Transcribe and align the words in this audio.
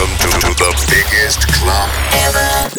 Welcome 0.00 0.16
to, 0.16 0.40
to 0.40 0.54
the 0.54 0.86
biggest 0.88 1.46
club 1.52 1.90
ever. 2.24 2.70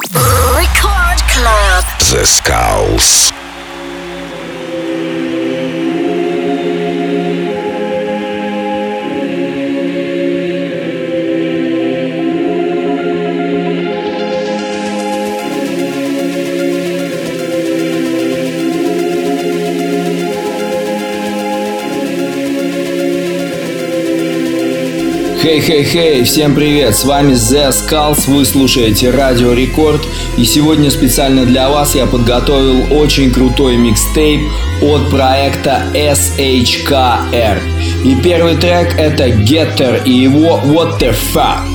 Record 0.58 1.22
Club. 1.30 1.86
The 2.10 2.26
Skulls. 2.26 3.41
Хей-хей-хей, 25.52 26.24
всем 26.24 26.56
привет, 26.56 26.96
с 26.96 27.04
вами 27.04 27.34
The 27.34 27.72
Skulls, 27.72 28.22
вы 28.28 28.46
слушаете 28.46 29.10
Радио 29.10 29.52
Рекорд 29.52 30.02
и 30.38 30.46
сегодня 30.46 30.90
специально 30.90 31.46
для 31.46 31.70
вас 31.70 31.94
я 31.94 32.06
подготовил 32.06 32.98
очень 32.98 33.34
крутой 33.34 33.76
микстейп 33.76 34.50
от 34.82 35.10
проекта 35.10 35.92
SHKR. 35.94 37.60
И 38.06 38.16
первый 38.24 38.56
трек 38.56 38.98
это 38.98 39.28
Getter 39.28 40.02
и 40.06 40.14
его 40.14 40.62
What 40.64 41.02
the 41.02 41.14
Fuck. 41.34 41.71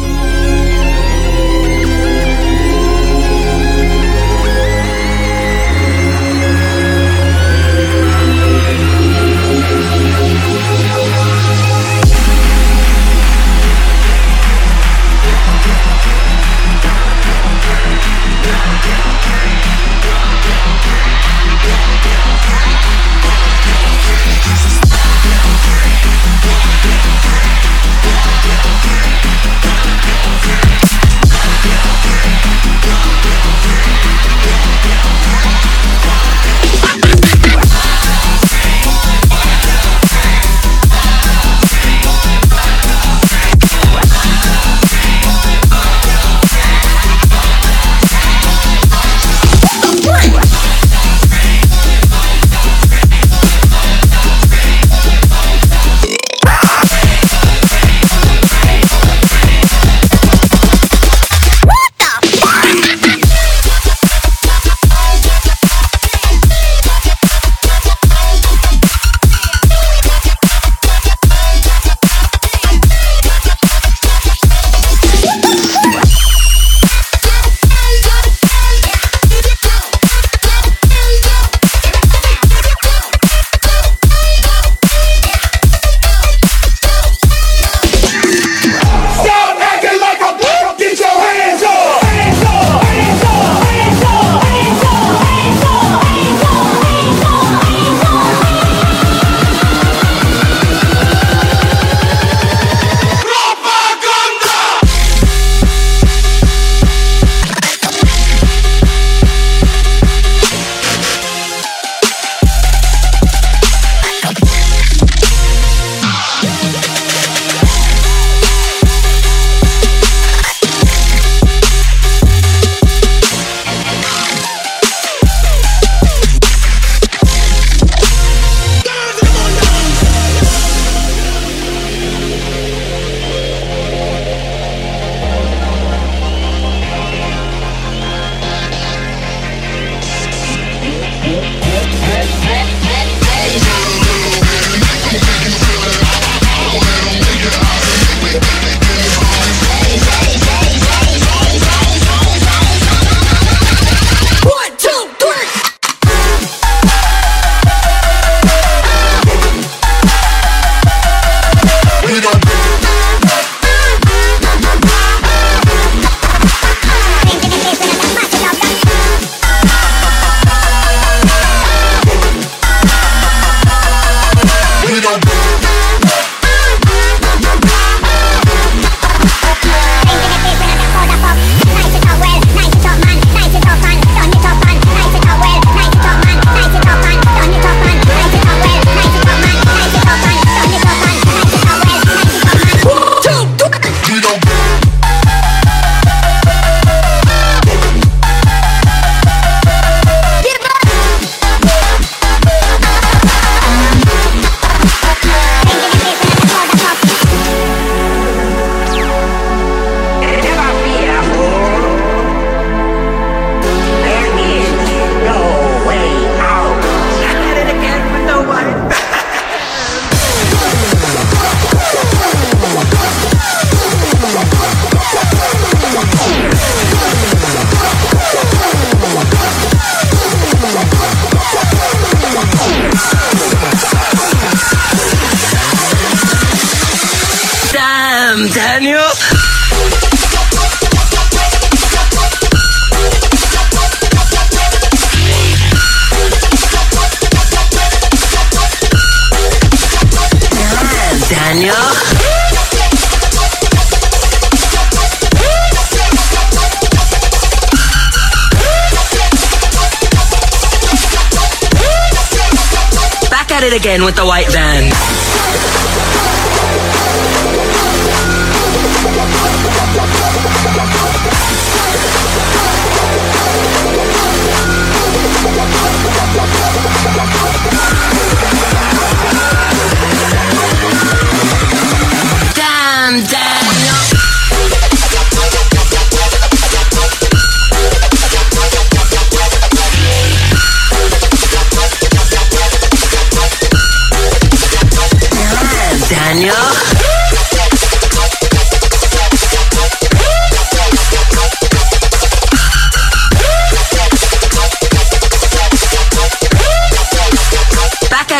Again 263.77 264.05
with 264.05 264.17
the 264.17 264.25
white 264.25 264.51
van. 264.51 264.76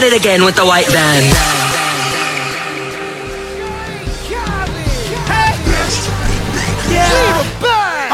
It 0.07 0.15
again 0.15 0.45
with 0.45 0.55
the 0.55 0.65
white 0.65 0.87
van. 0.87 1.23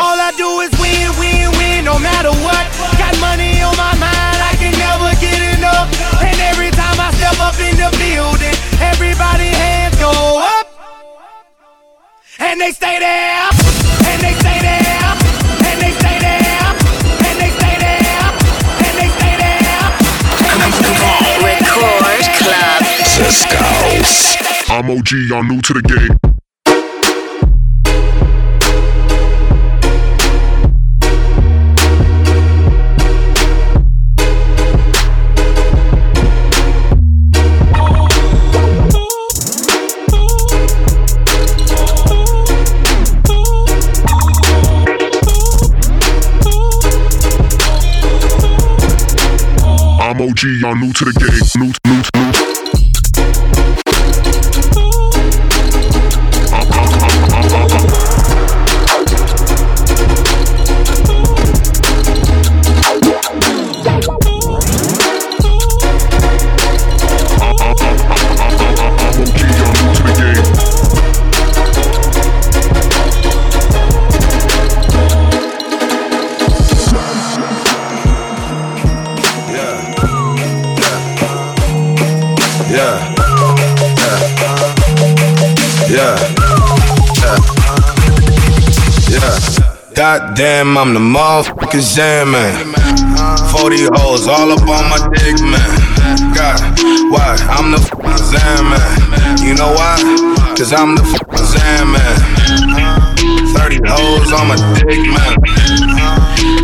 All 0.01 0.17
I 0.17 0.33
do 0.41 0.49
is 0.65 0.73
win, 0.81 1.13
win, 1.21 1.53
win, 1.59 1.85
no 1.85 1.99
matter 1.99 2.33
what. 2.41 2.65
Got 2.97 3.13
money 3.21 3.61
on 3.61 3.77
my 3.77 3.93
mind, 4.01 4.39
I 4.41 4.57
can 4.57 4.73
never 4.73 5.13
get 5.21 5.37
enough. 5.59 5.93
And 6.25 6.39
every 6.41 6.71
time 6.73 6.97
I 6.97 7.13
step 7.13 7.39
up 7.45 7.61
in 7.61 7.77
the 7.77 7.91
building, 8.01 8.57
everybody 8.81 9.53
hands 9.53 9.97
go 10.01 10.13
up. 10.41 10.67
And 12.39 12.61
they 12.61 12.73
stay 12.73 12.99
there, 12.99 13.22
I'm 24.75 24.89
OG, 24.89 25.11
y'all 25.29 25.45
new 25.45 25.61
to 25.61 25.75
the 25.75 25.83
game. 25.83 26.19
I'm 50.01 50.23
OG, 50.23 50.43
y'all 50.63 50.75
new 50.77 50.93
to 50.95 51.05
the 51.05 51.13
game. 51.13 51.63
New, 51.63 51.73
new, 51.85 52.03
new. 52.17 52.32
Goddamn, 89.95 90.79
I'm 90.79 90.95
the 90.95 91.01
motherfucking 91.01 91.81
Zen 91.81 92.31
man. 92.31 92.73
40 93.53 93.93
hoes 93.93 94.27
all 94.27 94.51
up 94.51 94.65
on 94.65 94.89
my 94.89 94.97
dick, 95.13 95.37
man. 95.45 95.69
God, 96.33 96.57
why? 97.13 97.37
I'm 97.53 97.71
the 97.73 97.77
fucking 97.77 98.17
Zen 98.17 98.65
man. 98.73 98.89
You 99.45 99.53
know 99.55 99.69
why? 99.77 100.01
Cause 100.57 100.73
I'm 100.73 100.97
the 100.97 101.05
fucking 101.05 101.45
Zen 101.45 101.93
man. 101.93 102.17
30 103.53 103.85
hoes 103.85 104.33
on 104.33 104.49
my 104.49 104.57
dick, 104.81 105.05
man. 105.13 105.37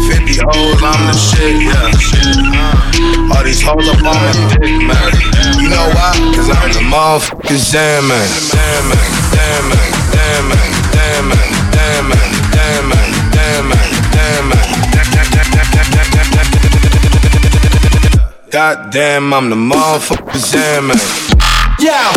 50 0.09 0.41
hoes, 0.49 0.81
I'm 0.81 1.03
the 1.05 1.13
shit, 1.13 1.69
yeah. 1.69 3.37
All 3.37 3.45
these 3.45 3.61
hoes 3.61 3.89
up 3.93 4.09
on 4.09 4.17
my 4.25 4.33
dick, 4.57 4.73
man. 4.89 5.13
You 5.61 5.69
know 5.69 5.85
why? 5.93 6.17
Cause 6.33 6.49
I'm 6.49 6.73
the 6.73 6.81
motherfucking 6.81 7.61
Zen 7.61 8.09
man. 8.09 8.29
Damn 8.57 8.89
man, 8.89 9.05
damn 10.17 10.49
man, 12.09 12.38
damn 12.59 12.89
man, 12.89 13.11
damn 18.91 19.33
I'm 19.33 19.51
the 19.51 19.57
motherfucking 19.57 20.37
Zen 20.37 20.87
man. 20.87 20.97
Yeah. 21.79 22.13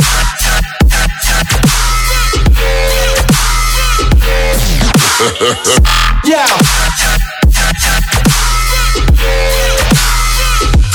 Yeah. 6.26 6.48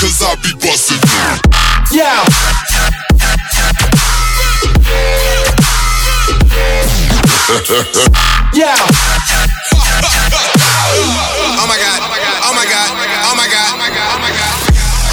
Cause 0.00 0.22
I 0.22 0.34
be 0.42 0.50
bustin'. 0.60 0.98
Yeah. 1.92 2.26
Yeah. 8.54 9.35
Oh 10.76 11.64
my 11.64 11.78
god, 11.80 12.00
oh 12.04 12.12
my 12.12 12.18
god, 12.20 12.38
oh 12.44 12.52
my 12.52 12.66
god, 12.68 12.88
oh 12.92 13.32
my 13.32 13.48
god, 13.48 13.72
oh 13.72 14.20
my 14.20 14.28
god. 14.28 14.56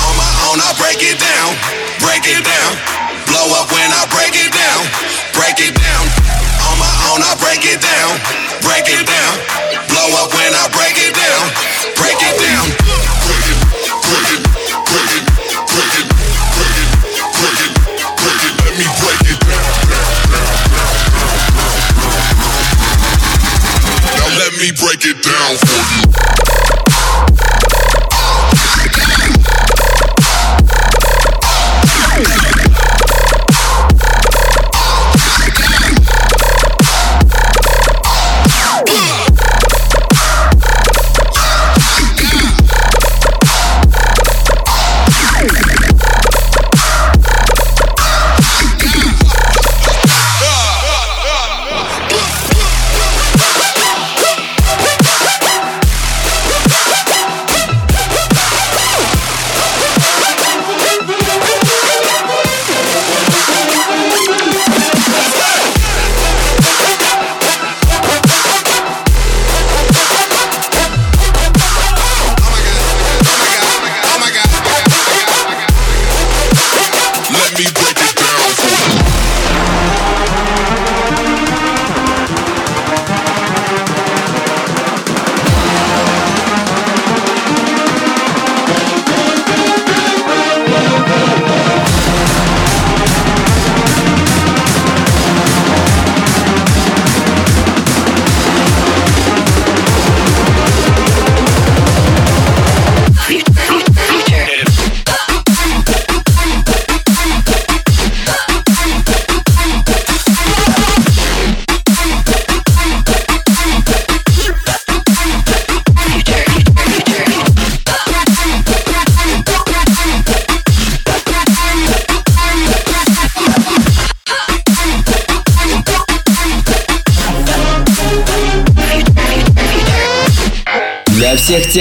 On 0.04 0.14
my 0.20 0.32
own, 0.52 0.60
I 0.60 0.76
break 0.76 1.00
it 1.00 1.16
down, 1.16 1.56
break 2.04 2.28
it 2.28 2.44
down. 2.44 2.72
Blow 3.32 3.48
up 3.56 3.72
when 3.72 3.88
I 3.88 4.04
break 4.12 4.36
it 4.36 4.52
down, 4.52 4.84
break 5.32 5.64
it 5.64 5.72
down. 5.80 6.04
On 6.68 6.76
my 6.76 6.92
own, 7.16 7.24
I 7.24 7.32
break 7.40 7.64
it 7.64 7.80
down, 7.80 8.12
break 8.60 8.92
it 8.92 9.08
down. 9.08 9.34
Blow 9.88 10.12
up 10.20 10.36
when 10.36 10.52
I 10.52 10.68
break 10.76 11.00
it 11.00 11.16
down, 11.16 11.44
break 11.96 12.20
it 12.20 12.36
down. 12.44 12.73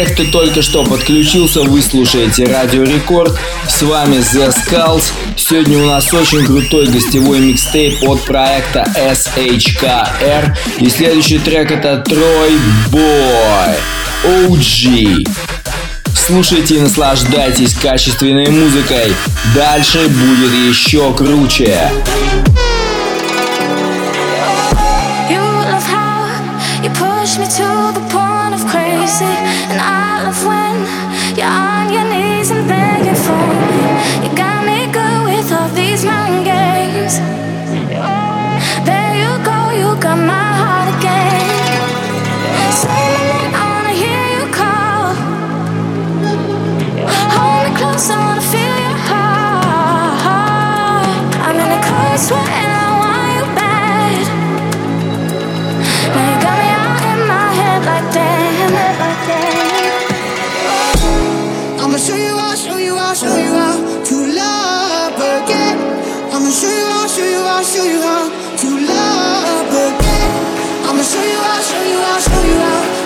Тех, 0.06 0.14
кто 0.14 0.24
только 0.24 0.62
что 0.62 0.84
подключился, 0.84 1.62
вы 1.62 1.80
слушаете 1.82 2.44
Радио 2.44 2.82
Рекорд. 2.82 3.38
С 3.68 3.82
вами 3.82 4.16
The 4.16 4.52
Skulls. 4.52 5.12
Сегодня 5.36 5.78
у 5.78 5.86
нас 5.86 6.12
очень 6.12 6.44
крутой 6.44 6.86
гостевой 6.86 7.40
микстейп 7.40 8.02
от 8.02 8.20
проекта 8.22 8.86
SHKR. 8.96 10.56
И 10.78 10.88
следующий 10.88 11.38
трек 11.38 11.70
это 11.70 11.98
Трой 11.98 12.52
Boy 12.90 13.76
OG. 14.24 15.28
Слушайте 16.14 16.76
и 16.76 16.80
наслаждайтесь 16.80 17.74
качественной 17.74 18.48
музыкой. 18.48 19.12
Дальше 19.54 20.08
будет 20.08 20.52
еще 20.52 21.12
круче. 21.14 21.90
Push 27.02 27.32
me 27.38 27.46
to 27.60 27.68
the 27.98 28.04
point 28.14 28.52
of 28.54 28.62
crazy. 28.72 29.34
And 29.70 29.78
I 29.80 30.22
love 30.24 30.40
when 30.50 30.74
you're 31.38 31.54
on 31.70 31.84
your 31.94 32.06
knees 32.12 32.50
and 32.54 32.62
begging 32.68 33.18
for 33.26 33.46
me. 33.70 33.82
You 34.22 34.30
got 34.42 34.60
me 34.68 34.78
good 34.96 35.18
with 35.28 35.48
all 35.56 35.70
these 35.80 36.02
mind 36.04 36.44
games. 36.52 37.14
There 38.88 39.14
you 39.22 39.32
go, 39.50 39.58
you 39.80 39.88
got 40.06 40.18
my 40.32 40.48
heart 40.62 40.88
again. 40.96 41.80
Say 42.80 43.04
my 43.14 43.22
name, 43.30 43.52
I 43.62 43.64
wanna 43.72 43.94
hear 44.02 44.24
you 44.36 44.44
call. 44.60 45.04
Hold 47.36 47.60
me 47.66 47.70
close, 47.78 48.06
I 48.14 48.16
wanna 48.26 48.50
feel 48.52 48.76
your 48.86 48.98
heart. 49.10 50.28
I'm 51.46 51.56
in 51.64 51.70
a 51.78 51.80
cold 51.88 52.20
sweat. 52.26 52.71
Show 72.22 72.42
you 72.44 72.54
how, 72.54 73.01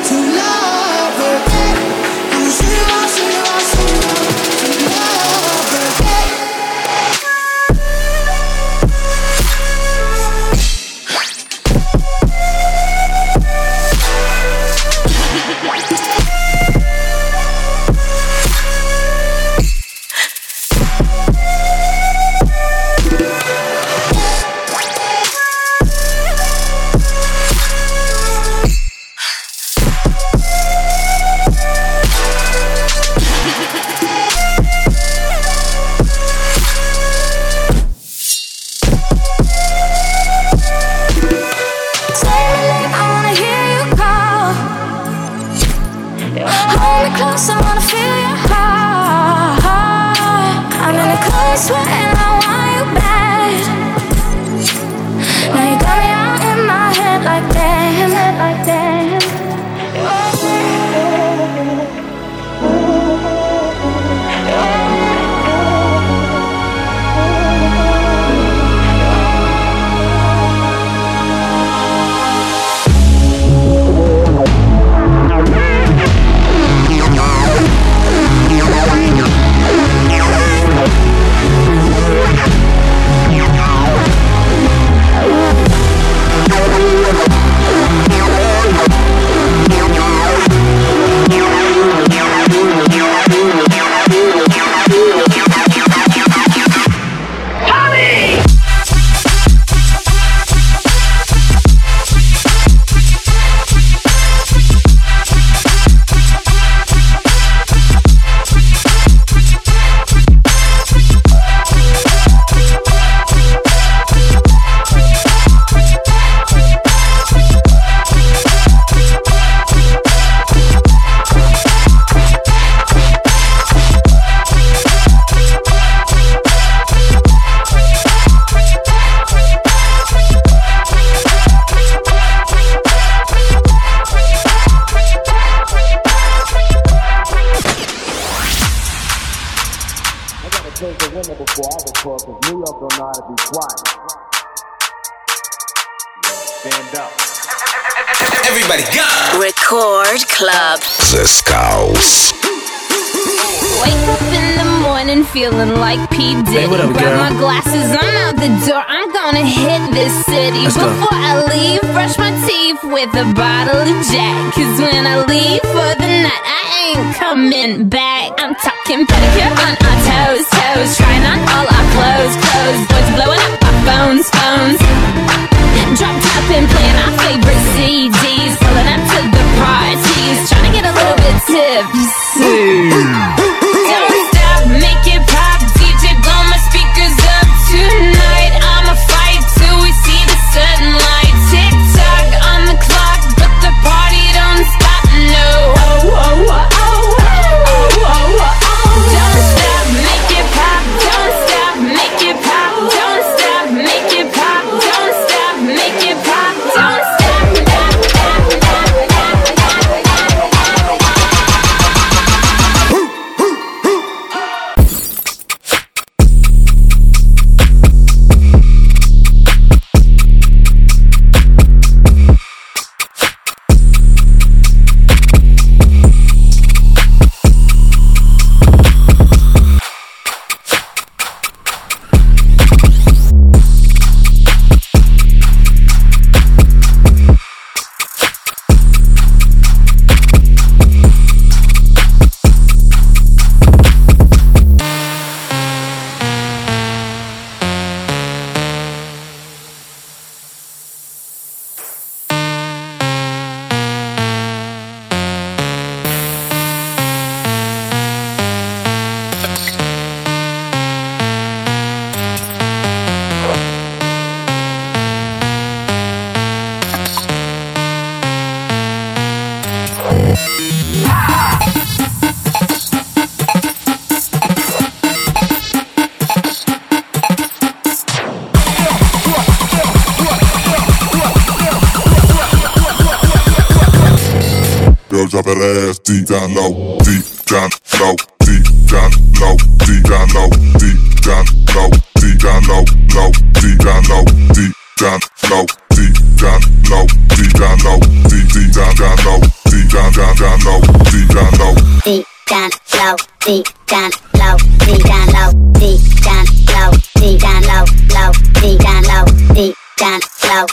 low, 293.17 293.31
deep 293.61 293.79
down 293.81 294.03
low, 294.09 294.25
deep 294.53 294.73
down 295.01 295.21
low, 295.51 295.65
deep 295.97 296.15
down 296.37 296.61
low, 296.91 297.07
deep 297.33 297.53
down 297.57 297.79
low, 297.85 297.99
deep 298.29 298.49
deep 298.53 298.73
down 298.73 298.95
down 298.95 299.17
low, 299.25 299.41
deep 299.71 299.89
down 299.91 300.13
down 300.13 300.37
down 300.37 300.59
low, 300.65 300.81
deep 301.11 301.29
down 301.33 301.53
low, 301.59 301.75
deep 302.05 302.27
down 302.47 302.71
low, 302.95 303.17
deep 303.41 303.67
down 303.87 304.11
low, 304.35 304.57
deep 304.85 305.03
down 305.05 305.27
low, 305.33 305.51
deep 305.81 306.01
down 306.23 306.45
low, 306.77 306.91
deep 307.17 307.41
down 307.41 307.63
low, 307.63 307.85
low, 308.15 308.33
deep 308.61 308.81
down 308.81 309.03
low, 309.05 309.25
deep 309.55 309.75
down 309.97 310.21
low, 310.49 310.67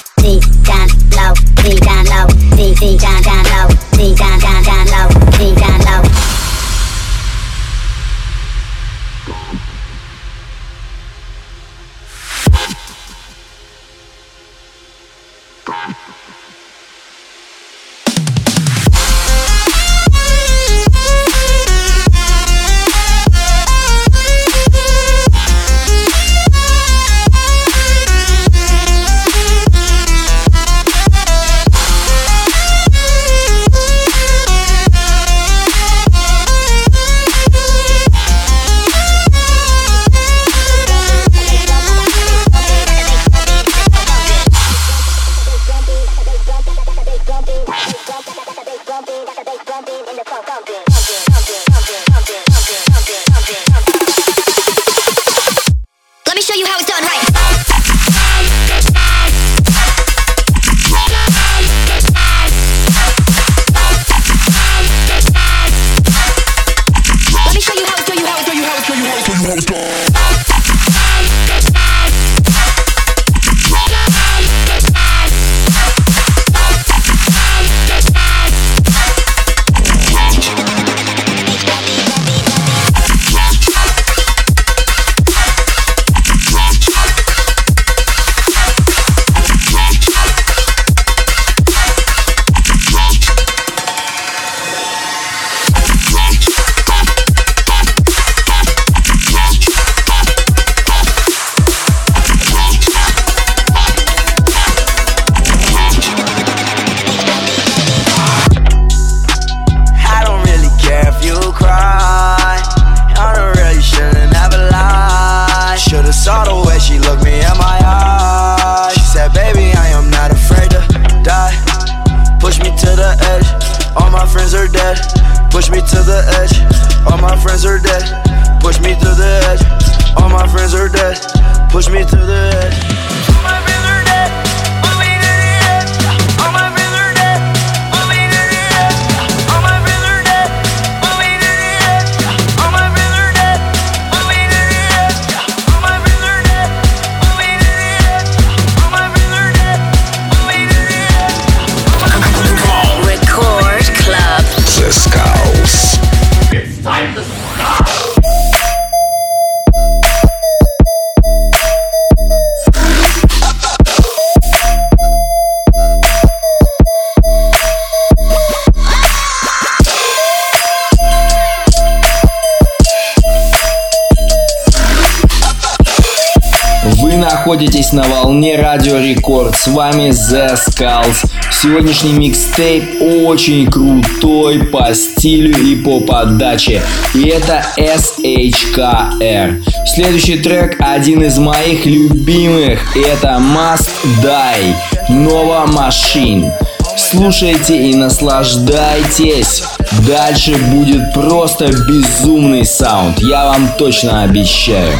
вами 179.84 180.12
The 180.12 180.56
Skulls. 180.56 181.26
Сегодняшний 181.52 182.14
микстейп 182.14 183.02
очень 183.02 183.70
крутой 183.70 184.60
по 184.60 184.94
стилю 184.94 185.58
и 185.62 185.76
по 185.76 186.00
подаче. 186.00 186.82
И 187.14 187.28
это 187.28 187.66
SHKR. 187.78 189.62
Следующий 189.94 190.38
трек 190.38 190.78
один 190.80 191.24
из 191.24 191.38
моих 191.38 191.86
любимых. 191.86 192.96
Это 192.96 193.42
Must 193.42 193.90
Die. 194.24 194.74
Nova 195.10 195.68
Machine. 195.68 196.50
Слушайте 196.96 197.90
и 197.90 197.94
наслаждайтесь. 197.94 199.64
Дальше 200.08 200.56
будет 200.72 201.14
просто 201.14 201.66
безумный 201.66 202.66
саунд. 202.66 203.20
Я 203.20 203.48
вам 203.48 203.68
точно 203.78 204.24
обещаю. 204.24 204.94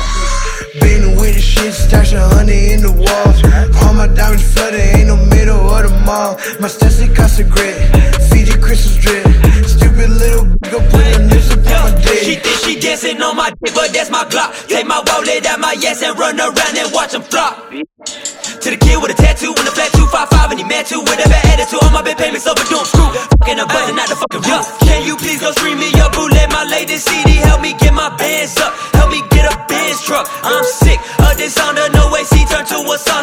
Been 1.64 1.72
with 1.72 1.72
the 1.72 1.72
shit, 1.72 1.74
stash 1.74 2.14
a 2.14 2.20
honey 2.36 2.74
in 2.74 2.82
the 2.82 2.92
walls. 2.92 3.40
All 3.84 3.94
my 3.94 4.08
diamonds 4.08 4.44
flooded, 4.54 4.80
ain't 4.80 5.08
no 5.08 5.16
middle 5.16 5.60
of 5.70 5.84
the 5.88 5.94
mall. 6.06 6.38
My 6.60 6.68
Stetsy 6.68 7.08
cost 7.14 7.40
a 7.40 7.44
grit, 7.44 7.76
Fiji 8.30 8.60
crystals 8.60 8.98
drip. 8.98 9.24
Stupid 9.68 10.10
little 10.10 10.46
b- 10.46 10.70
go 10.72 10.80
put 10.92 11.06
a 11.16 11.20
noose 11.28 11.54
upon 11.54 11.94
my 11.94 12.02
She 12.20 12.36
dick. 12.36 12.44
think 12.44 12.60
she 12.66 12.80
dancing 12.80 13.22
on 13.22 13.36
my 13.38 13.52
dick, 13.64 13.74
but 13.76 13.94
that's 13.94 14.10
my 14.10 14.26
Glock. 14.26 14.68
Take 14.68 14.88
my 14.88 15.02
wallet 15.08 15.46
out 15.46 15.60
my 15.60 15.76
ass 15.88 16.04
and 16.04 16.18
run 16.20 16.40
around 16.40 16.76
and 16.78 16.92
watch 16.94 17.12
them 17.14 17.24
flop. 17.24 17.72
To 17.72 18.68
the 18.72 18.78
kid 18.80 18.96
with 19.02 19.12
a 19.12 19.18
tattoo 19.20 19.52
and 19.56 19.68
a 19.68 19.72
flat 19.76 19.92
255 19.92 20.52
and 20.52 20.60
he 20.60 20.66
mad 20.68 20.86
too 20.88 21.00
with 21.04 21.20
a 21.20 21.28
bad 21.28 21.60
attitude. 21.60 21.80
All 21.84 21.92
my 21.92 22.02
big 22.04 22.18
payments 22.18 22.48
overdue, 22.48 22.80
I'm 22.80 22.88
screwed. 22.88 23.16
Fucking 23.40 23.60
a 23.60 23.66
buzzing 23.68 24.00
out 24.00 24.08
the 24.08 24.16
fucking 24.16 24.44
roof. 24.48 24.66
Can 24.88 25.04
you 25.04 25.16
please 25.20 25.40
go 25.44 25.52
stream 25.52 25.80
me 25.80 25.92
your 25.96 26.12
boo? 26.16 26.28
Let 26.32 26.52
my 26.52 26.64
latest 26.72 27.08
CD 27.08 27.40
help 27.44 27.60
me 27.62 27.76
get 27.80 27.94
my 27.94 28.12
bands 28.16 28.56
up. 28.60 28.72
Help 28.96 29.12
me 29.12 29.20
get 29.36 29.52
a 29.52 29.56
Benz 29.68 30.00
truck. 30.04 30.28
I'm 30.44 30.64
this 31.44 31.58
Honda. 31.58 31.90
No 31.92 32.10
way, 32.10 32.24
see 32.24 32.46
turn 32.46 32.66
to 32.66 32.76
a 32.76 32.98
sauna. 32.98 33.23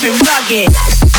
The 0.00 1.09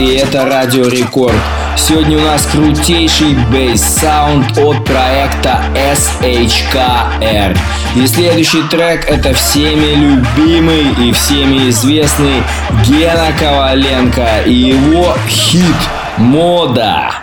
и 0.00 0.14
это 0.14 0.46
Радио 0.46 0.86
Рекорд. 0.86 1.36
Сегодня 1.76 2.16
у 2.16 2.22
нас 2.22 2.46
крутейший 2.46 3.34
бейс-саунд 3.52 4.56
от 4.56 4.84
проекта 4.84 5.62
SHKR. 5.74 7.56
И 7.96 8.06
следующий 8.06 8.62
трек 8.70 9.04
это 9.10 9.34
всеми 9.34 9.94
любимый 9.94 10.86
и 11.06 11.12
всеми 11.12 11.68
известный 11.68 12.42
Гена 12.86 13.28
Коваленко 13.38 14.42
и 14.46 14.52
его 14.52 15.14
хит 15.28 15.76
«Мода». 16.16 17.19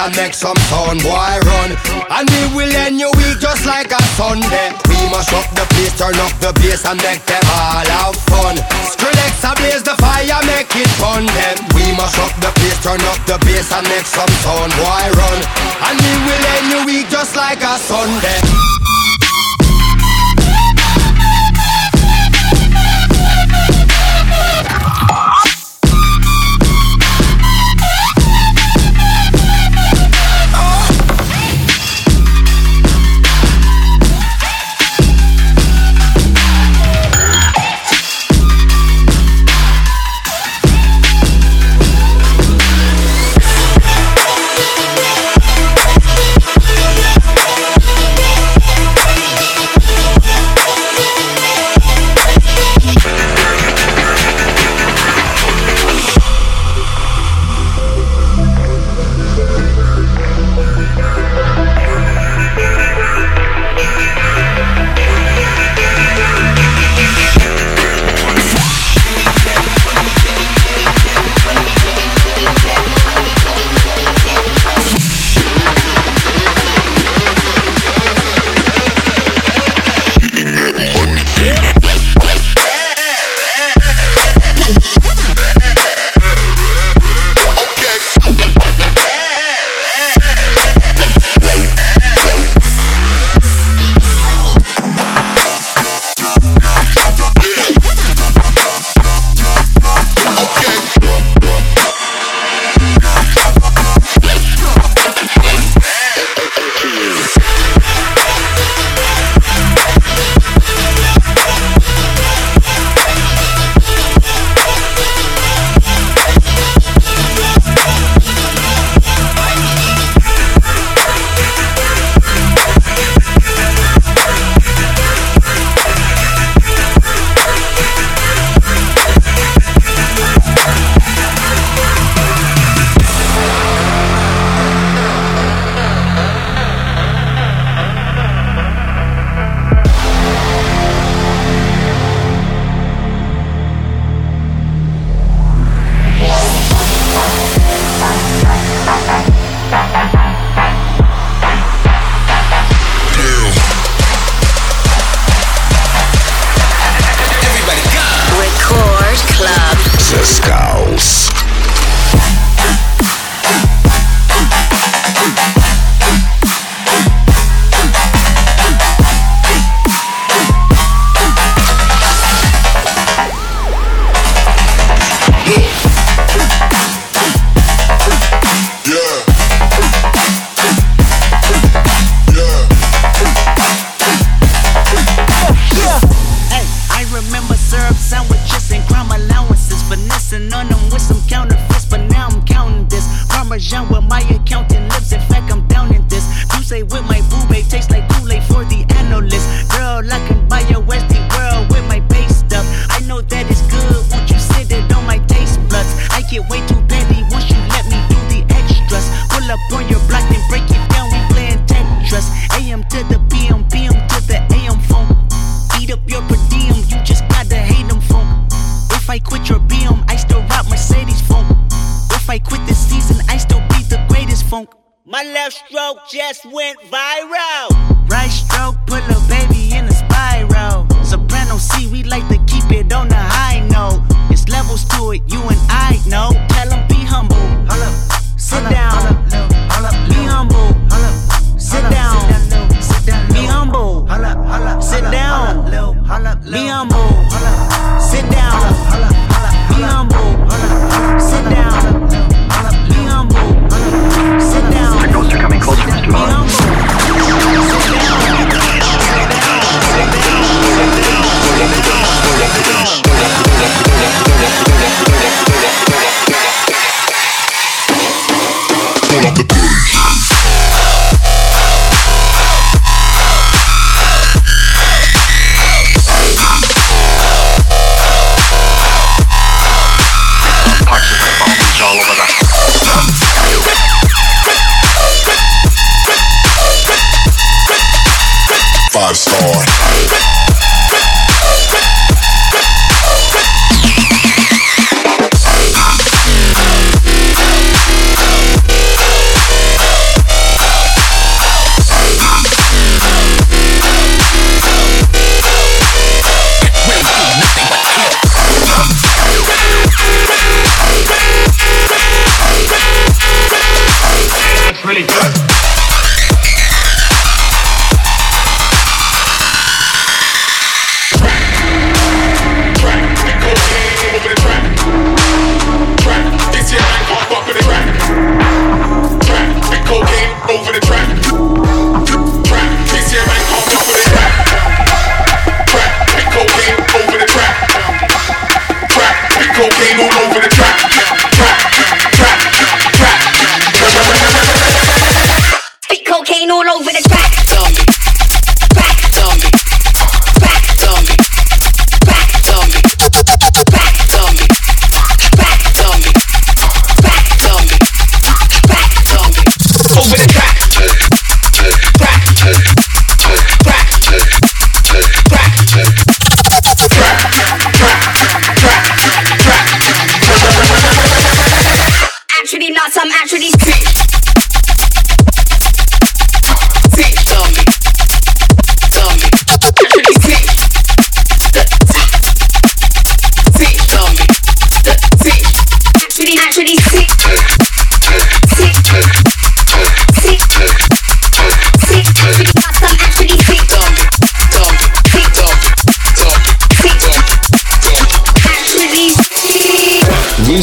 And 0.00 0.16
make 0.16 0.32
some 0.32 0.56
sound, 0.72 1.02
boy 1.02 1.36
run. 1.44 1.70
And 2.08 2.24
we 2.24 2.42
will 2.56 2.72
end 2.88 2.98
your 2.98 3.12
week 3.20 3.36
just 3.38 3.66
like 3.66 3.92
a 3.92 4.00
Sunday. 4.16 4.72
We 4.88 4.96
must 5.12 5.32
up 5.36 5.44
the 5.52 5.68
place, 5.76 5.92
turn 5.98 6.16
up 6.24 6.32
the 6.40 6.56
bass 6.56 6.88
and 6.88 6.96
make 7.04 7.20
them 7.28 7.44
all 7.52 7.84
have 7.84 8.16
fun. 8.32 8.56
Skrillex 8.88 9.44
ablaze 9.44 9.84
the 9.84 9.96
fire, 10.00 10.40
make 10.48 10.72
it 10.72 10.88
fun 10.96 11.26
them. 11.26 11.56
We 11.76 11.84
must 12.00 12.16
up 12.16 12.32
the 12.40 12.48
place, 12.56 12.80
turn 12.80 13.00
up 13.12 13.20
the 13.28 13.36
bass 13.44 13.68
and 13.72 13.84
make 13.92 14.08
some 14.08 14.32
sound, 14.40 14.72
boy 14.80 15.04
run. 15.12 15.40
And 15.84 15.96
we 16.00 16.12
will 16.24 16.44
end 16.56 16.66
your 16.72 16.84
week 16.88 17.08
just 17.12 17.36
like 17.36 17.60
a 17.60 17.76
Sunday. 17.76 18.40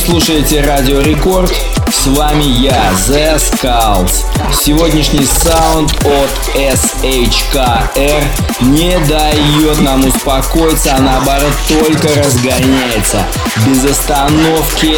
слушаете 0.07 0.61
Радио 0.61 1.01
Рекорд. 1.01 1.51
С 1.91 2.07
вами 2.07 2.45
я, 2.45 2.91
The 3.09 3.35
Skulls. 3.35 4.23
Сегодняшний 4.53 5.25
саунд 5.25 5.91
от 6.05 6.55
SHKR 6.55 8.23
не 8.61 8.97
дает 8.99 9.81
нам 9.81 10.05
успокоиться, 10.05 10.95
а 10.95 11.01
наоборот 11.01 11.51
только 11.67 12.07
разгоняется. 12.23 13.21
Без 13.65 13.83
остановки, 13.83 14.95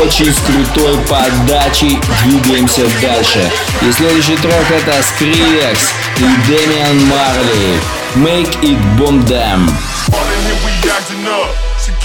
очень 0.00 0.34
с 0.34 0.38
крутой 0.40 0.98
подачей 1.08 2.00
двигаемся 2.24 2.82
дальше. 3.00 3.48
И 3.82 3.92
следующий 3.92 4.36
трек 4.36 4.68
это 4.68 4.98
Skrillex 4.98 5.78
и 6.18 6.24
Damian 6.50 7.04
Марли 7.06 7.80
Make 8.16 8.60
it 8.62 8.78
Boom 8.98 9.24
them. 9.28 9.70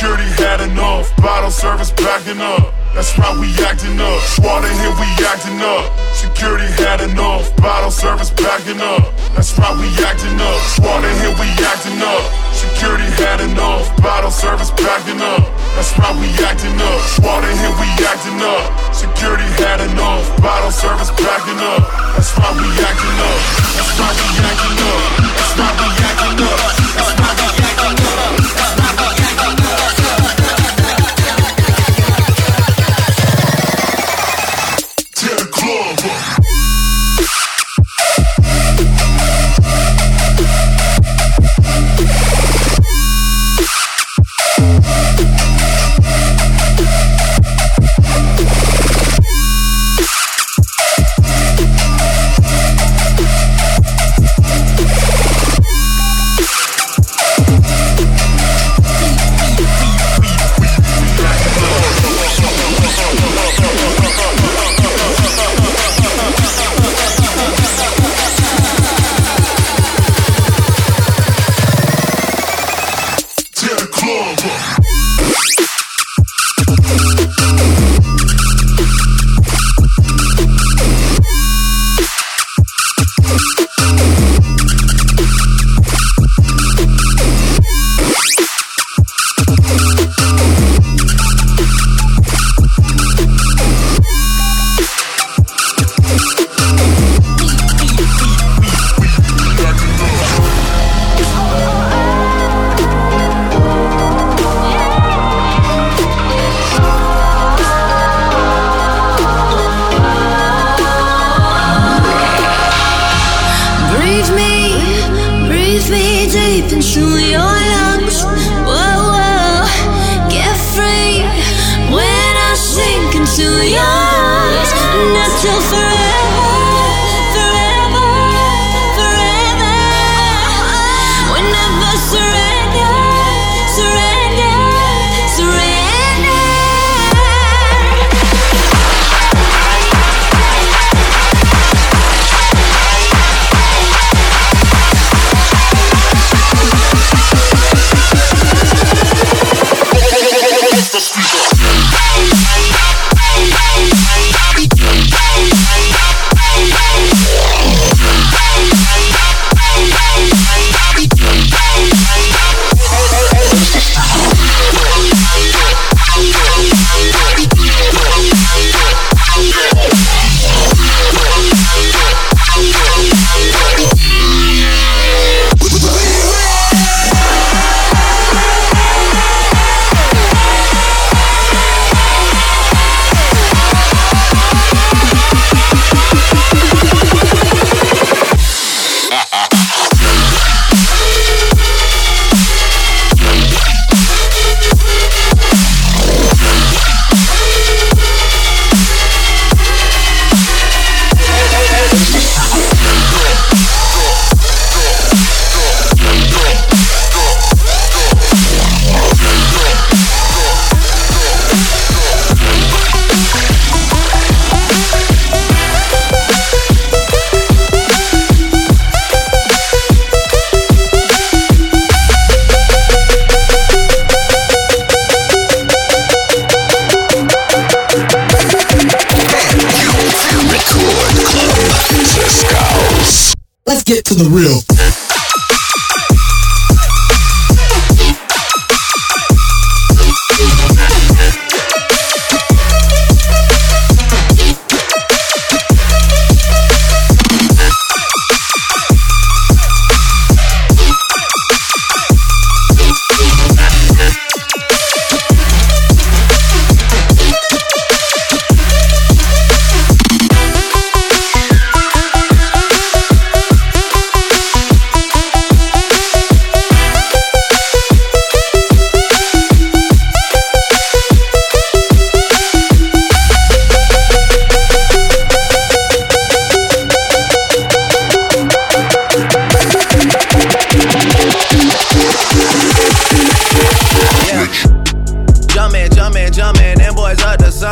Security 0.06 0.38
had 0.38 0.62
enough. 0.62 1.10
Bottle 1.18 1.50
service 1.50 1.90
backing 1.90 2.38
up. 2.38 2.70
That's 2.94 3.18
why 3.18 3.34
we 3.42 3.50
acting 3.66 3.98
up. 3.98 4.22
Water 4.38 4.70
here, 4.70 4.94
we 5.02 5.10
acting 5.26 5.58
up. 5.66 5.90
Security 6.14 6.70
had 6.78 7.02
enough. 7.02 7.50
Bottle 7.58 7.90
service 7.90 8.30
backing 8.30 8.78
up. 8.86 9.02
That's 9.34 9.58
why 9.58 9.74
we 9.74 9.90
acting 10.06 10.38
up. 10.38 10.62
Water 10.78 11.10
here, 11.10 11.34
we 11.42 11.50
acting 11.58 11.98
up. 12.06 12.22
Security 12.54 13.10
had 13.18 13.42
enough. 13.50 13.90
Bottle 13.98 14.30
service 14.30 14.70
backing 14.78 15.18
up. 15.26 15.42
That's 15.74 15.90
why 15.98 16.14
we 16.22 16.30
acting 16.46 16.78
up. 16.78 17.02
Water 17.26 17.50
here, 17.50 17.74
we 17.82 17.90
acting 18.06 18.38
up. 18.46 18.62
Security 18.94 19.50
had 19.58 19.82
enough. 19.90 20.22
Bottle 20.38 20.70
service 20.70 21.10
backing 21.18 21.58
up. 21.66 21.82
That's 22.14 22.30
why 22.38 22.54
we 22.54 22.70
acting 22.78 23.18
up. 23.26 23.42
That's 23.74 23.90
why 23.98 24.14
we 24.14 24.30
acting 24.54 24.86
up. 24.86 25.02
That's 25.18 25.54
why 25.58 25.74
we 25.82 25.90
acting 25.98 26.46
up. 26.46 26.62
That's 26.94 27.10
why 27.18 27.50
we 27.50 27.55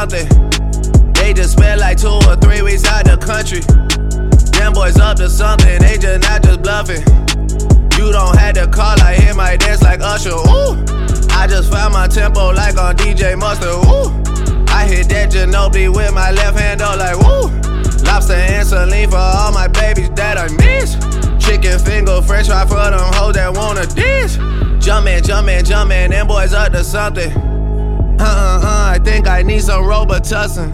something. 0.09 1.13
They 1.13 1.33
just 1.33 1.53
spent 1.53 1.79
like 1.79 1.97
two 1.97 2.19
or 2.27 2.35
three 2.35 2.61
weeks 2.61 2.85
out 2.85 3.05
the 3.05 3.15
country. 3.17 3.61
Them 4.59 4.73
boys 4.73 4.99
up 4.99 5.17
to 5.17 5.29
something, 5.29 5.79
they 5.79 5.97
just 5.97 6.21
not 6.27 6.43
just 6.43 6.61
bluffing. 6.61 7.03
You 7.97 8.11
don't 8.11 8.35
have 8.37 8.55
to 8.55 8.67
call, 8.67 8.99
I 9.01 9.15
hear 9.15 9.33
my 9.33 9.55
dance 9.55 9.81
like 9.81 10.01
Usher. 10.01 10.31
Ooh, 10.31 10.75
I 11.31 11.47
just 11.47 11.71
found 11.71 11.93
my 11.93 12.07
tempo 12.07 12.51
like 12.51 12.77
on 12.77 12.95
DJ 12.97 13.37
Mustard. 13.37 13.69
Ooh, 13.69 14.11
I 14.67 14.85
hit 14.85 15.07
that 15.09 15.31
Ginobili 15.31 15.93
with 15.93 16.13
my 16.13 16.31
left 16.31 16.59
hand, 16.59 16.81
though, 16.81 16.95
like 16.97 17.17
woo. 17.17 17.47
Lobster 18.03 18.33
and 18.33 18.67
saline 18.67 19.09
for 19.09 19.17
all 19.17 19.53
my 19.53 19.67
babies 19.69 20.09
that 20.15 20.37
I 20.37 20.49
miss. 20.57 20.95
Chicken 21.39 21.79
finger, 21.79 22.21
french 22.21 22.47
fry 22.47 22.65
for 22.65 22.75
them 22.75 23.13
hoes 23.13 23.35
that 23.35 23.53
wanna 23.53 23.85
dish. 23.85 24.35
Jumpin', 24.83 25.23
jumpin', 25.23 25.63
jumpin', 25.63 26.11
them 26.11 26.27
boys 26.27 26.53
up 26.53 26.73
to 26.73 26.83
something. 26.83 27.31
Uh 28.19 28.25
uh 28.25 28.62
think 29.03 29.27
I 29.27 29.41
need 29.43 29.61
some 29.61 29.83
Robitussin. 29.83 30.71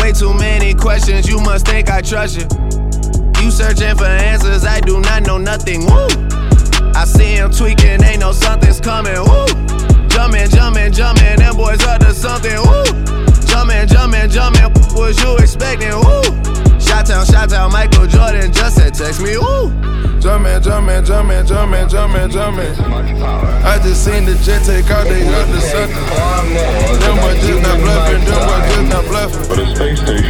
Way 0.00 0.12
too 0.12 0.34
many 0.34 0.74
questions, 0.74 1.28
you 1.28 1.40
must 1.40 1.66
think 1.66 1.90
I 1.90 2.00
trust 2.00 2.36
you. 2.36 2.46
You 3.42 3.50
searching 3.50 3.96
for 3.96 4.04
answers, 4.04 4.64
I 4.64 4.80
do 4.80 5.00
not 5.00 5.24
know 5.24 5.38
nothing. 5.38 5.86
Woo! 5.86 6.06
I 6.94 7.04
see 7.04 7.34
him 7.34 7.50
tweaking, 7.50 8.02
ain't 8.02 8.20
no 8.20 8.32
something's 8.32 8.80
coming. 8.80 9.14
Woo! 9.14 9.46
Jumpin', 10.08 10.50
jumpin', 10.50 10.92
jumpin', 10.92 11.38
them 11.38 11.56
boys 11.56 11.82
up 11.84 12.00
to 12.00 12.14
something. 12.14 12.56
Woo! 12.56 12.84
Jumpin', 13.46 13.88
jumpin', 13.88 14.30
jumpin', 14.30 14.72
what 14.72 14.94
was 14.94 15.22
you 15.22 15.36
expecting? 15.38 15.90
Woo! 15.90 16.61
Shot 16.92 17.06
town, 17.06 17.24
shot 17.24 17.48
town, 17.48 17.72
Michael 17.72 18.06
Jordan 18.06 18.52
just 18.52 18.76
said 18.76 18.92
text 18.92 19.22
me. 19.22 19.32
Woo! 19.38 19.72
Jumpin', 20.20 20.60
jumpin', 20.60 21.02
jumpin', 21.02 21.46
jumpin', 21.46 21.88
jumpin', 21.88 22.30
jumpin'. 22.30 22.68
I 23.64 23.80
just 23.82 24.04
seen 24.04 24.26
the 24.28 24.36
jet 24.44 24.60
take 24.60 24.90
out, 24.92 25.08
they 25.08 25.24
up 25.24 25.48
to 25.48 25.60
something. 25.72 25.96
Them 27.00 27.16
boys 27.16 27.40
just 27.40 27.64
not 27.64 27.80
bluffing, 27.80 28.20
them 28.28 28.44
boys 28.44 28.64
just 28.76 28.88
not 28.92 29.04
bluffing. 29.08 29.40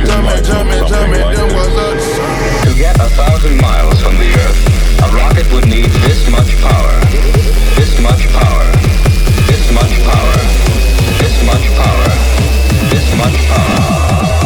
Jumpin', 0.07 0.45
jumpin', 0.47 0.87
jumpin', 0.87 1.35
them 1.35 1.49
boys 1.51 1.75
up 1.83 1.99
to. 1.99 2.71
To 2.71 2.79
get 2.79 2.95
a 2.95 3.11
thousand 3.11 3.59
miles 3.59 3.99
from 3.99 4.15
the 4.23 4.31
Earth, 4.31 5.03
a 5.03 5.07
rocket 5.19 5.51
would 5.51 5.67
need 5.67 5.91
this 6.07 6.31
much 6.31 6.55
power, 6.63 6.95
this 7.75 7.99
much 7.99 8.23
power, 8.31 8.71
this 9.51 9.67
much 9.75 9.99
power, 10.07 10.39
this 11.19 11.37
much 11.43 11.67
power, 11.75 12.07
this 12.87 13.09
much 13.19 13.35
power. 13.51 14.41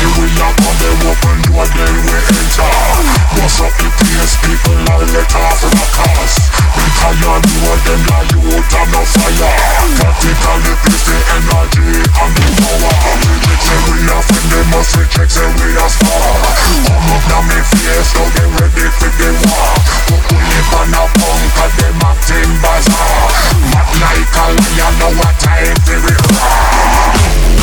See 0.00 0.08
we 0.16 0.32
up 0.40 0.56
on 0.64 0.74
them 0.80 1.12
open 1.12 1.36
door, 1.44 1.68
then 1.76 1.92
we 2.08 2.16
enter. 2.32 2.72
Bust 3.36 3.60
up 3.60 3.68
the 3.76 3.84
place, 4.00 4.32
people 4.40 4.80
all 4.96 5.04
let 5.12 5.28
off 5.36 5.60
in 5.60 5.76
a 5.76 5.86
cars. 5.92 6.34
Because 6.72 7.20
you 7.20 7.28
know 7.28 7.76
them 7.84 8.00
like 8.08 8.32
you 8.32 8.40
out 8.48 8.72
of 8.80 8.86
no 8.96 9.02
fire. 9.04 9.52
Tactically 10.00 10.72
place 10.88 11.04
the 11.04 11.16
energy 11.36 12.00
and 12.00 12.32
the 12.32 12.48
power. 12.64 12.96
Say 13.60 13.76
we 13.92 14.00
are 14.08 14.24
friend, 14.24 14.48
they 14.48 14.64
must 14.72 14.96
reject, 14.96 15.36
say 15.36 15.44
we 15.60 15.68
star. 15.84 16.32
Come 16.88 17.08
up 17.12 17.24
now 17.28 17.44
me 17.44 17.60
face, 17.60 18.08
now 18.16 18.24
they 18.24 18.48
ready 18.56 18.88
for 18.96 19.12
the 19.20 19.28
war. 19.52 19.68
We 20.16 20.40
live 20.48 20.80
on 20.80 20.96
a 20.96 21.04
punk, 21.12 21.44
cause 21.60 21.76
them 21.76 22.00
acting 22.08 22.52
bizarre. 22.64 23.28
Mad 23.68 23.88
like 24.00 24.32
a 24.32 24.44
lion, 24.48 24.92
know 24.96 25.12
what 25.20 25.36
time 25.44 25.76
for 25.84 26.00
it 26.08 26.24
To 27.52 27.59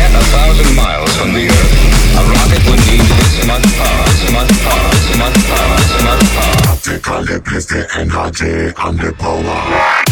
get 0.00 0.14
a 0.16 0.24
thousand 0.32 0.74
miles 0.74 1.12
from 1.16 1.32
the 1.34 1.44
Earth, 1.44 2.16
a 2.16 2.22
rocket 2.32 2.62
would 2.68 2.80
need 2.88 3.04
this 3.20 3.46
much 3.46 3.66
power, 3.76 4.04
this 4.08 4.32
much 4.32 4.52
power, 4.64 4.90
this 4.96 5.18
much 5.20 5.38
power, 5.50 5.76
this 5.76 6.02
much 6.08 6.24
power. 6.36 6.60
Tactically 6.64 7.40
place 7.40 7.66
the 7.66 7.80
energy 8.00 8.72
and 8.76 8.98
the 8.98 9.12
power. 9.18 10.09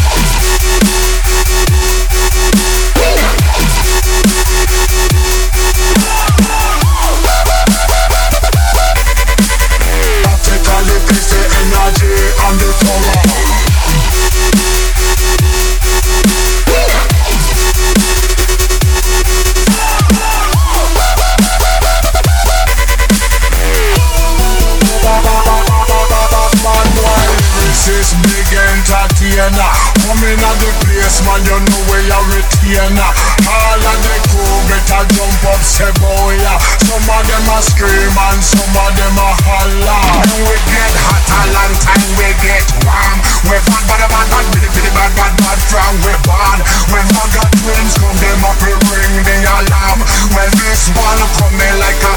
Scream 37.79 38.11
and 38.11 38.43
some 38.43 38.75
of 38.75 38.91
them 38.91 39.15
a 39.15 39.29
holler 39.47 40.03
When 40.27 40.51
we 40.51 40.57
get 40.67 40.91
hot 40.99 41.23
a 41.31 41.41
long 41.55 41.73
time, 41.79 42.03
we 42.19 42.27
get 42.43 42.67
warm 42.83 43.17
We 43.47 43.55
bad, 43.55 43.83
bad, 43.87 44.03
bad, 44.11 44.27
bad, 44.27 44.45
bitty, 44.51 44.67
bitty, 44.75 44.91
bad, 44.91 45.11
bad, 45.15 45.31
bad 45.39 45.59
from 45.71 45.95
we 46.03 46.11
born 46.27 46.59
When 46.91 47.07
Maga 47.15 47.43
twins 47.63 47.95
come, 47.95 48.19
them 48.19 48.43
up 48.43 48.59
ring 48.59 49.15
the 49.23 49.35
alarm 49.47 49.99
When 50.35 50.49
this 50.59 50.91
ball 50.91 51.19
coming 51.39 51.75
like 51.79 52.03
a 52.03 52.13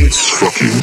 It's 0.00 0.32
fucking 0.32 0.80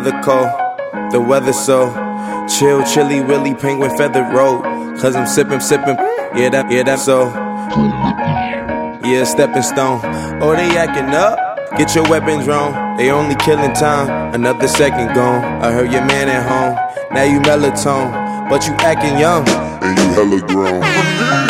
weather 0.00 0.22
cold, 0.22 0.48
the 1.12 1.20
weather 1.20 1.52
so 1.52 1.92
chill, 2.48 2.82
chilly, 2.84 3.20
willy, 3.20 3.54
penguin 3.54 3.94
feather 3.98 4.22
road. 4.22 4.62
Cause 4.98 5.14
I'm 5.14 5.26
sipping, 5.26 5.60
sipping, 5.60 5.96
yeah, 6.34 6.48
that, 6.48 6.70
yeah, 6.70 6.82
that 6.84 6.98
so. 6.98 7.28
Yeah, 9.04 9.24
stepping 9.24 9.62
stone. 9.62 10.00
Oh, 10.42 10.54
they 10.56 10.76
acting 10.76 11.14
up. 11.14 11.38
Get 11.76 11.94
your 11.94 12.08
weapons 12.08 12.46
wrong. 12.46 12.96
They 12.96 13.10
only 13.10 13.34
killing 13.36 13.72
time. 13.74 14.34
Another 14.34 14.68
second 14.68 15.14
gone. 15.14 15.44
I 15.62 15.70
heard 15.72 15.92
your 15.92 16.04
man 16.04 16.28
at 16.28 16.48
home. 16.48 17.14
Now 17.14 17.24
you 17.24 17.40
melatonin, 17.40 18.48
but 18.48 18.66
you 18.66 18.72
acting 18.74 19.18
young. 19.18 19.46
And 19.82 19.98
you 19.98 20.04
hella 20.14 20.46
grown. 20.46 21.49